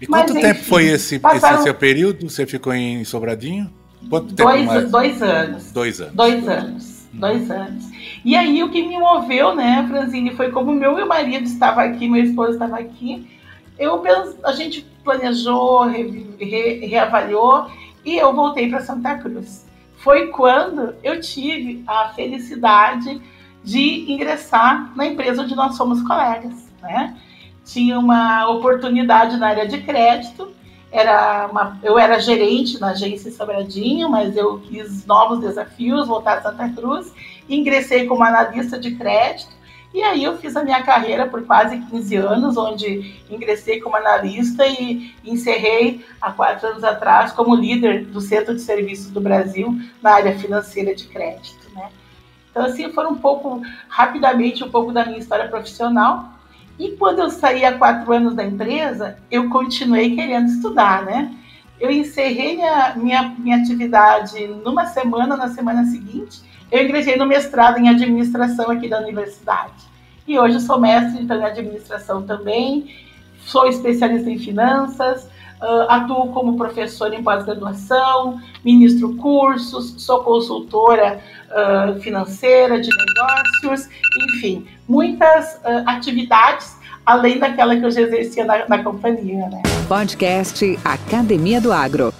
[0.00, 1.54] E Mas, quanto enfim, tempo foi esse, passaram...
[1.54, 2.28] esse seu período?
[2.28, 3.72] Você ficou em Sobradinho?
[4.10, 4.90] Quanto tempo dois, mais?
[4.90, 5.72] dois anos.
[5.72, 6.14] Dois anos.
[6.14, 7.08] Dois anos.
[7.12, 7.93] Dois anos.
[8.24, 12.22] E aí o que me moveu, né, Franzine, foi como meu marido estava aqui, meu
[12.22, 13.28] esposo estava aqui.
[13.78, 14.02] Eu
[14.44, 17.66] a gente planejou, re, re, reavaliou
[18.04, 19.66] e eu voltei para Santa Cruz.
[19.96, 23.20] Foi quando eu tive a felicidade
[23.62, 27.16] de ingressar na empresa onde nós somos colegas, né?
[27.64, 30.52] Tinha uma oportunidade na área de crédito,
[30.92, 36.42] era uma, eu era gerente na agência Sobradinho, mas eu quis novos desafios, voltar a
[36.42, 37.12] Santa Cruz,
[37.48, 39.54] ingressei como analista de crédito
[39.94, 44.66] e aí eu fiz a minha carreira por quase 15 anos, onde ingressei como analista
[44.66, 50.14] e encerrei há quatro anos atrás como líder do Centro de Serviços do Brasil na
[50.14, 51.70] área financeira de crédito.
[51.72, 51.90] Né?
[52.50, 56.28] Então, assim, foram um pouco, rapidamente, um pouco da minha história profissional.
[56.76, 61.32] E quando eu saí há quatro anos da empresa, eu continuei querendo estudar, né?
[61.78, 67.78] Eu encerrei minha, minha, minha atividade numa semana, na semana seguinte, eu ingressei no mestrado
[67.78, 69.72] em administração aqui da universidade.
[70.26, 72.90] E hoje sou mestre então, em administração também,
[73.40, 75.24] sou especialista em finanças,
[75.60, 83.88] uh, atuo como professor em pós-graduação, ministro cursos, sou consultora uh, financeira de negócios,
[84.28, 86.74] enfim, muitas uh, atividades
[87.04, 89.48] além daquela que eu já exercia na, na companhia.
[89.48, 89.62] Né?
[89.86, 92.12] Podcast Academia do Agro.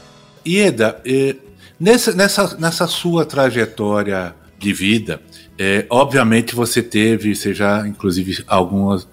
[0.46, 1.36] Ieda, eh,
[1.78, 5.20] Nessa, nessa, nessa sua trajetória de vida,
[5.58, 9.06] é, obviamente você teve, você já, inclusive, algumas,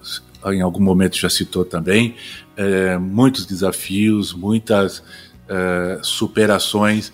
[0.45, 2.15] em algum momento já citou também,
[2.55, 5.03] é, muitos desafios, muitas
[5.49, 7.11] é, superações.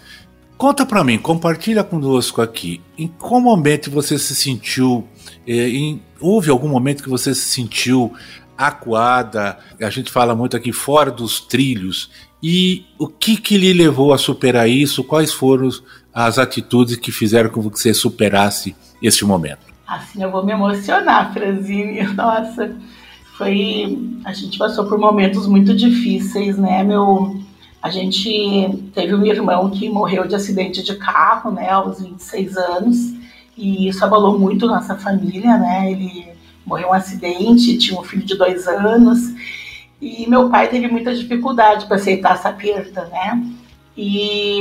[0.58, 2.82] Conta para mim, compartilha conosco aqui.
[2.98, 5.08] Em qual momento você se sentiu?
[5.48, 8.14] É, em, houve algum momento que você se sentiu
[8.58, 9.58] acuada?
[9.80, 12.10] A gente fala muito aqui fora dos trilhos
[12.42, 15.04] e o que, que lhe levou a superar isso?
[15.04, 15.70] Quais foram
[16.14, 19.68] as atitudes que fizeram com que você superasse esse momento?
[19.88, 22.04] Assim, eu vou me emocionar, Franzine.
[22.14, 22.76] Nossa,
[23.38, 23.98] foi.
[24.26, 26.84] A gente passou por momentos muito difíceis, né?
[26.84, 27.40] Meu,
[27.82, 32.98] a gente teve um irmão que morreu de acidente de carro, né, aos 26 anos,
[33.56, 35.92] e isso abalou muito nossa família, né?
[35.92, 36.26] Ele
[36.66, 39.20] morreu um acidente, tinha um filho de dois anos.
[40.02, 43.44] E meu pai teve muita dificuldade para aceitar essa perda, né?
[43.96, 44.60] E,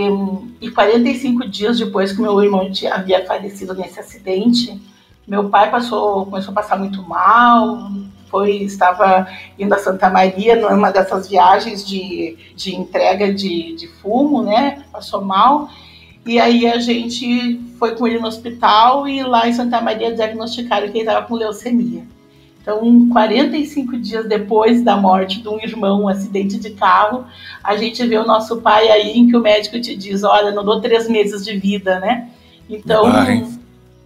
[0.62, 4.80] e 45 dias depois que meu irmão havia falecido nesse acidente,
[5.28, 7.90] meu pai passou, começou a passar muito mal,
[8.30, 9.26] foi, estava
[9.58, 14.84] indo a Santa Maria numa dessas viagens de, de entrega de, de fumo, né?
[14.90, 15.68] Passou mal.
[16.24, 20.86] E aí a gente foi com ele no hospital e lá em Santa Maria diagnosticaram
[20.88, 22.04] que ele estava com leucemia.
[22.66, 27.24] Então, 45 dias depois da morte de um irmão, um acidente de carro,
[27.62, 30.64] a gente vê o nosso pai aí em que o médico te diz, olha, não
[30.64, 32.28] dou três meses de vida, né?
[32.68, 33.04] Então,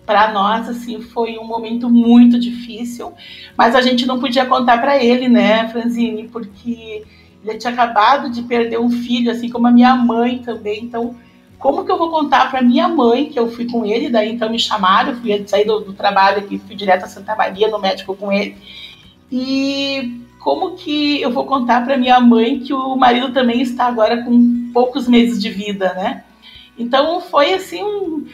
[0.05, 3.15] para nós, assim, foi um momento muito difícil,
[3.57, 7.03] mas a gente não podia contar para ele, né, Franzine, porque
[7.43, 11.15] ele tinha acabado de perder um filho, assim como a minha mãe também, então
[11.61, 14.51] como que eu vou contar para minha mãe que eu fui com ele, daí então
[14.51, 18.17] me chamaram, fui sair do, do trabalho aqui, fui direto a Santa Maria, no médico
[18.17, 18.57] com ele.
[19.31, 24.25] E como que eu vou contar para minha mãe que o marido também está agora
[24.25, 26.25] com poucos meses de vida, né?
[26.79, 28.27] Então foi assim um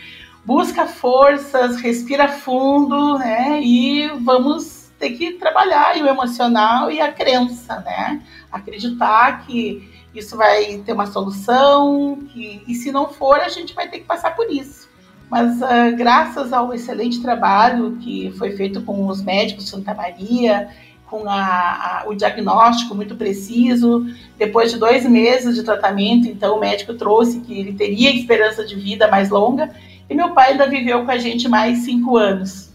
[0.44, 3.60] busca forças, respira fundo, né?
[3.60, 8.22] E vamos ter que trabalhar e o emocional e a crença, né?
[8.52, 14.00] Acreditar que isso vai ter uma solução, e se não for, a gente vai ter
[14.00, 14.88] que passar por isso.
[15.30, 20.68] Mas uh, graças ao excelente trabalho que foi feito com os médicos de Santa Maria,
[21.06, 24.06] com a, a, o diagnóstico muito preciso,
[24.36, 28.74] depois de dois meses de tratamento, então o médico trouxe que ele teria esperança de
[28.74, 29.70] vida mais longa,
[30.08, 32.65] e meu pai ainda viveu com a gente mais cinco anos.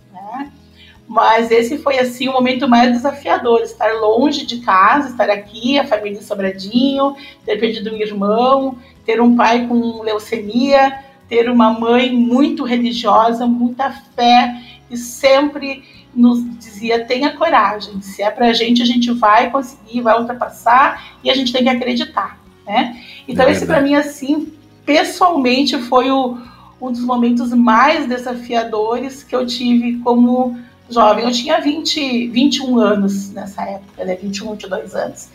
[1.11, 5.85] Mas esse foi assim o momento mais desafiador, estar longe de casa, estar aqui, a
[5.85, 12.13] família em Sobradinho, ter perdido um irmão, ter um pai com leucemia, ter uma mãe
[12.13, 14.55] muito religiosa, muita fé
[14.89, 15.83] e sempre
[16.15, 21.17] nos dizia tenha coragem, se é para a gente a gente vai conseguir, vai ultrapassar
[21.21, 23.03] e a gente tem que acreditar, né?
[23.27, 24.53] Então é esse para mim assim
[24.85, 26.37] pessoalmente foi o,
[26.81, 30.57] um dos momentos mais desafiadores que eu tive como
[30.91, 31.25] jovem.
[31.25, 34.15] Eu tinha 20, 21 anos nessa época, né?
[34.15, 35.29] 21, 22 anos.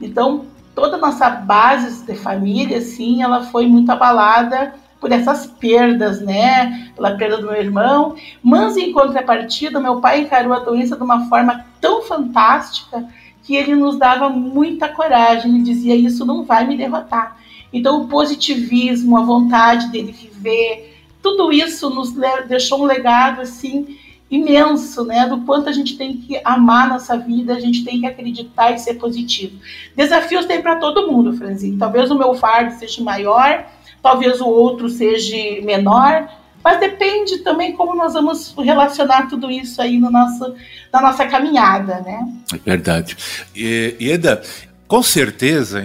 [0.00, 6.20] Então toda a nossa base de família, assim, ela foi muito abalada por essas perdas,
[6.20, 6.90] né?
[6.96, 8.16] Pela perda do meu irmão.
[8.42, 13.06] Mas, em contrapartida, meu pai encarou a doença de uma forma tão fantástica
[13.42, 15.54] que ele nos dava muita coragem.
[15.54, 17.36] Ele dizia: Isso não vai me derrotar.
[17.72, 22.14] Então, o positivismo, a vontade dele viver, tudo isso nos
[22.48, 23.98] deixou um legado assim
[24.34, 25.26] imenso, né?
[25.26, 28.78] Do quanto a gente tem que amar nossa vida, a gente tem que acreditar e
[28.78, 29.58] ser positivo.
[29.96, 31.78] Desafios tem para todo mundo, Franzinho.
[31.78, 33.66] Talvez o meu fardo seja maior,
[34.02, 36.28] talvez o outro seja menor,
[36.62, 40.54] mas depende também como nós vamos relacionar tudo isso aí no nosso,
[40.92, 42.26] na nossa caminhada, né?
[42.52, 43.16] É verdade.
[43.54, 44.42] E, Eda,
[44.88, 45.84] com certeza,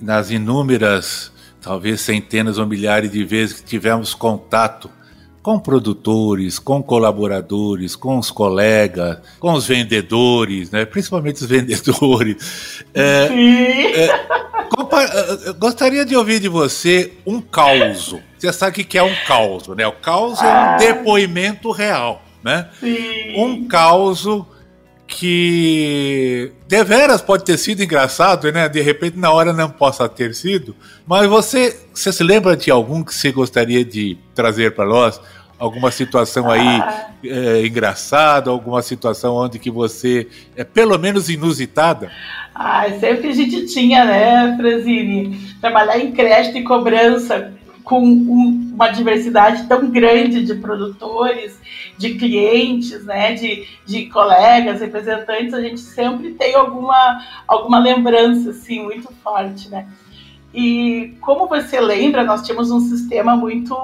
[0.00, 1.30] nas inúmeras,
[1.60, 4.90] talvez centenas ou milhares de vezes que tivemos contato
[5.46, 10.84] com produtores, com colaboradores, com os colegas, com os vendedores, né?
[10.84, 12.82] principalmente os vendedores.
[12.92, 13.28] É,
[13.94, 18.16] é, gostaria de ouvir de você um caos.
[18.36, 19.86] Você sabe o que é um caos, né?
[19.86, 20.76] O caos é um ah.
[20.80, 22.68] depoimento real, né?
[22.80, 23.40] Sim.
[23.40, 24.26] Um caos
[25.06, 28.68] que deveras pode ter sido engraçado, né?
[28.68, 30.74] De repente na hora não possa ter sido.
[31.06, 35.20] Mas você, você se lembra de algum que você gostaria de trazer para nós?
[35.58, 36.82] Alguma situação aí
[37.24, 42.10] é, engraçada, alguma situação onde que você é pelo menos inusitada?
[42.54, 45.38] Ah, sempre a gente tinha, né, Franzini?
[45.60, 47.52] Trabalhar em crédito e cobrança
[47.86, 51.56] com um, uma diversidade tão grande de produtores,
[51.96, 58.82] de clientes, né, de, de colegas, representantes, a gente sempre tem alguma, alguma lembrança, assim,
[58.82, 59.86] muito forte, né?
[60.56, 63.76] E como você lembra, nós tínhamos um sistema muito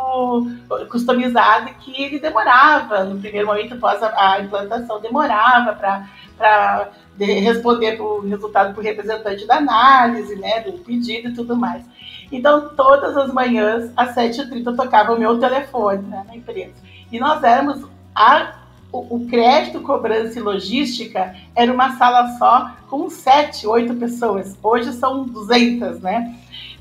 [0.91, 8.20] customizado que ele demorava, no primeiro momento após a, a implantação, demorava para responder o
[8.20, 11.85] resultado para o representante da análise, né, do pedido e tudo mais.
[12.33, 16.73] Então, todas as manhãs, às 7h30, tocava o meu telefone né, na empresa.
[17.12, 18.62] E nós éramos a
[18.93, 24.57] o, crédito, cobrança e logística era uma sala só com sete, oito pessoas.
[24.62, 26.34] Hoje são 200, né?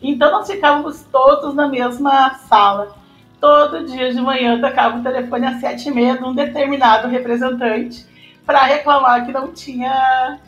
[0.03, 2.95] Então nós ficávamos todos na mesma sala.
[3.39, 8.05] Todo dia de manhã tocava o telefone às sete e meia de um determinado representante
[8.45, 10.39] para reclamar que não tinha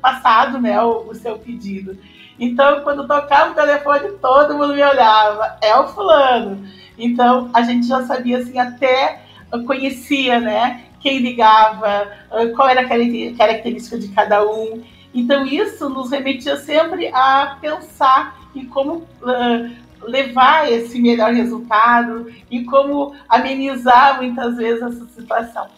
[0.00, 1.96] passado né, o, o, seu pedido.
[2.38, 6.66] Então, quando tocava o telefone, todo mundo me olhava, é o fulano.
[6.98, 9.22] Então, a gente já sabia, assim, até
[9.66, 12.10] conhecia, né, quem ligava,
[12.56, 14.82] qual era a característica de cada um.
[15.14, 19.70] Então, isso nos remetia sempre a pensar e como uh,
[20.02, 25.68] levar esse melhor resultado e como amenizar muitas vezes essa situação.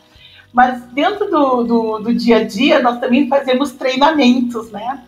[0.51, 5.03] Mas dentro do, do, do dia a dia, nós também fazemos treinamentos, né?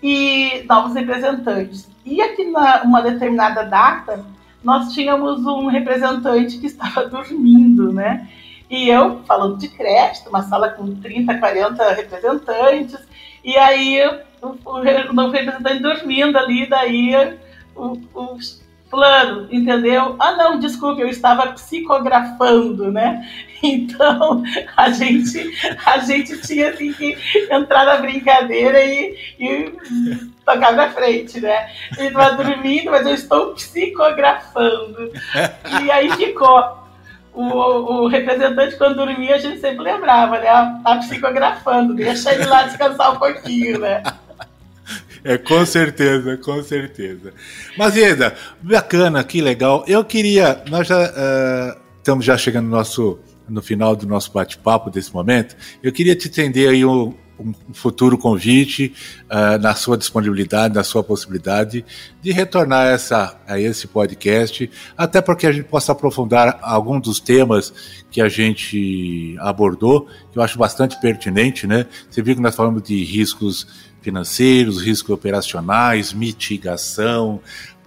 [0.00, 1.90] E novos representantes.
[2.06, 4.24] E aqui na uma determinada data,
[4.62, 8.28] nós tínhamos um representante que estava dormindo, né?
[8.70, 12.98] E eu, falando de crédito, uma sala com 30, 40 representantes,
[13.44, 14.00] e aí
[14.42, 17.38] o, o, o representante dormindo ali, daí
[17.76, 18.38] o, o
[18.94, 20.14] fulano, entendeu?
[20.20, 23.26] Ah, não, desculpe, eu estava psicografando, né?
[23.66, 24.42] Então,
[24.76, 25.50] a gente,
[25.86, 27.16] a gente tinha assim, que
[27.50, 29.72] entrar na brincadeira e, e
[30.44, 31.70] tocar na frente, né?
[31.96, 35.10] Ele estava dormindo, mas eu estou psicografando.
[35.82, 36.83] E aí ficou
[37.34, 40.80] o, o, representante, quando dormia, a gente sempre lembrava, né?
[40.82, 44.02] Tá psicografando, deixa ele lá descansar um pouquinho, né?
[45.26, 47.32] É, com certeza, com certeza.
[47.78, 49.82] Mas, Ieda, bacana, que legal.
[49.88, 50.62] Eu queria.
[50.68, 53.18] Nós já uh, estamos já chegando no nosso
[53.48, 58.16] no final do nosso bate-papo desse momento, eu queria te entender aí um, um futuro
[58.16, 58.92] convite
[59.24, 61.84] uh, na sua disponibilidade, na sua possibilidade
[62.22, 67.72] de retornar essa, a esse podcast, até porque a gente possa aprofundar alguns dos temas
[68.10, 71.86] que a gente abordou, que eu acho bastante pertinente, né?
[72.08, 73.66] Você viu que nós falamos de riscos
[74.00, 77.40] financeiros, riscos operacionais, mitigação,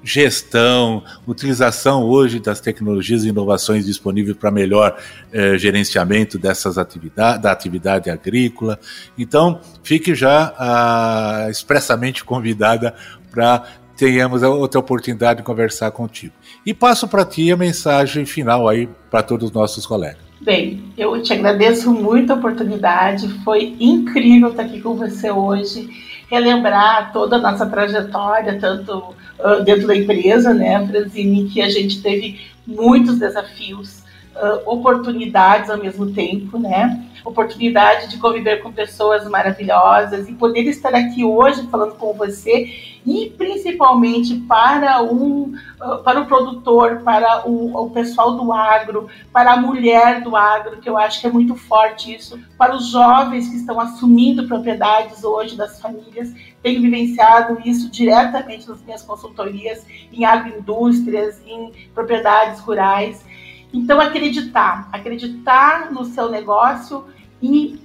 [0.08, 4.98] gestão, utilização hoje das tecnologias e inovações disponíveis para melhor
[5.34, 8.80] eh, gerenciamento dessas atividades, da atividade agrícola.
[9.18, 12.96] Então, fique já ah, expressamente convidada
[13.30, 13.66] para
[13.98, 16.34] tenhamos outra oportunidade de conversar contigo.
[16.66, 20.22] E passo para ti a mensagem final aí para todos os nossos colegas.
[20.40, 25.90] Bem, eu te agradeço muito a oportunidade, foi incrível estar aqui com você hoje,
[26.30, 32.02] relembrar toda a nossa trajetória, tanto uh, dentro da empresa, né, Franzini, que a gente
[32.02, 34.04] teve muitos desafios,
[34.36, 40.94] uh, oportunidades ao mesmo tempo, né, oportunidade de conviver com pessoas maravilhosas e poder estar
[40.94, 47.86] aqui hoje falando com você e principalmente para um uh, para o produtor, para o,
[47.86, 51.56] o, pessoal do agro, para a mulher do agro, que eu acho que é muito
[51.56, 57.90] forte isso, para os jovens que estão assumindo propriedades hoje das famílias, tenho vivenciado isso
[57.90, 63.24] diretamente nas minhas consultorias em agroindústrias, em propriedades rurais.
[63.72, 67.06] Então acreditar, acreditar no seu negócio
[67.42, 67.80] e,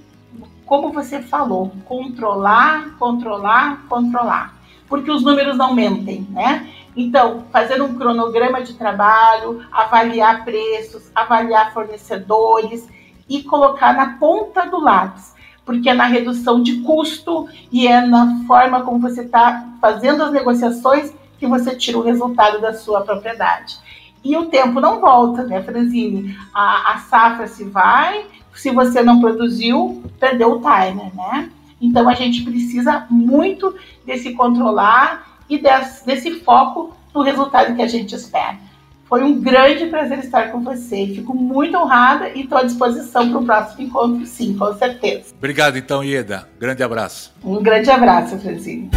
[0.65, 4.62] como você falou, controlar, controlar, controlar.
[4.93, 6.69] Porque os números não mentem, né?
[6.95, 12.87] Então, fazer um cronograma de trabalho, avaliar preços, avaliar fornecedores
[13.27, 15.33] e colocar na ponta do lápis.
[15.65, 20.31] Porque é na redução de custo e é na forma como você está fazendo as
[20.31, 23.79] negociações que você tira o resultado da sua propriedade.
[24.23, 26.37] E o tempo não volta, né, Franzine?
[26.53, 31.49] A, a safra se vai, se você não produziu, perdeu o timer, né?
[31.83, 33.75] Então a gente precisa muito
[34.05, 38.57] desse controlar e desse, desse foco no resultado que a gente espera.
[39.03, 41.05] Foi um grande prazer estar com você.
[41.07, 45.25] Fico muito honrada e estou à disposição para o próximo encontro, sim, com certeza.
[45.37, 46.49] Obrigado, então, Ieda.
[46.57, 47.31] Grande abraço.
[47.43, 48.89] Um grande abraço, Francine.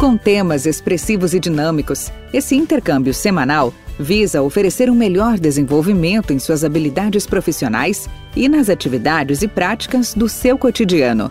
[0.00, 6.64] Com temas expressivos e dinâmicos, esse intercâmbio semanal visa oferecer um melhor desenvolvimento em suas
[6.64, 11.30] habilidades profissionais e nas atividades e práticas do seu cotidiano.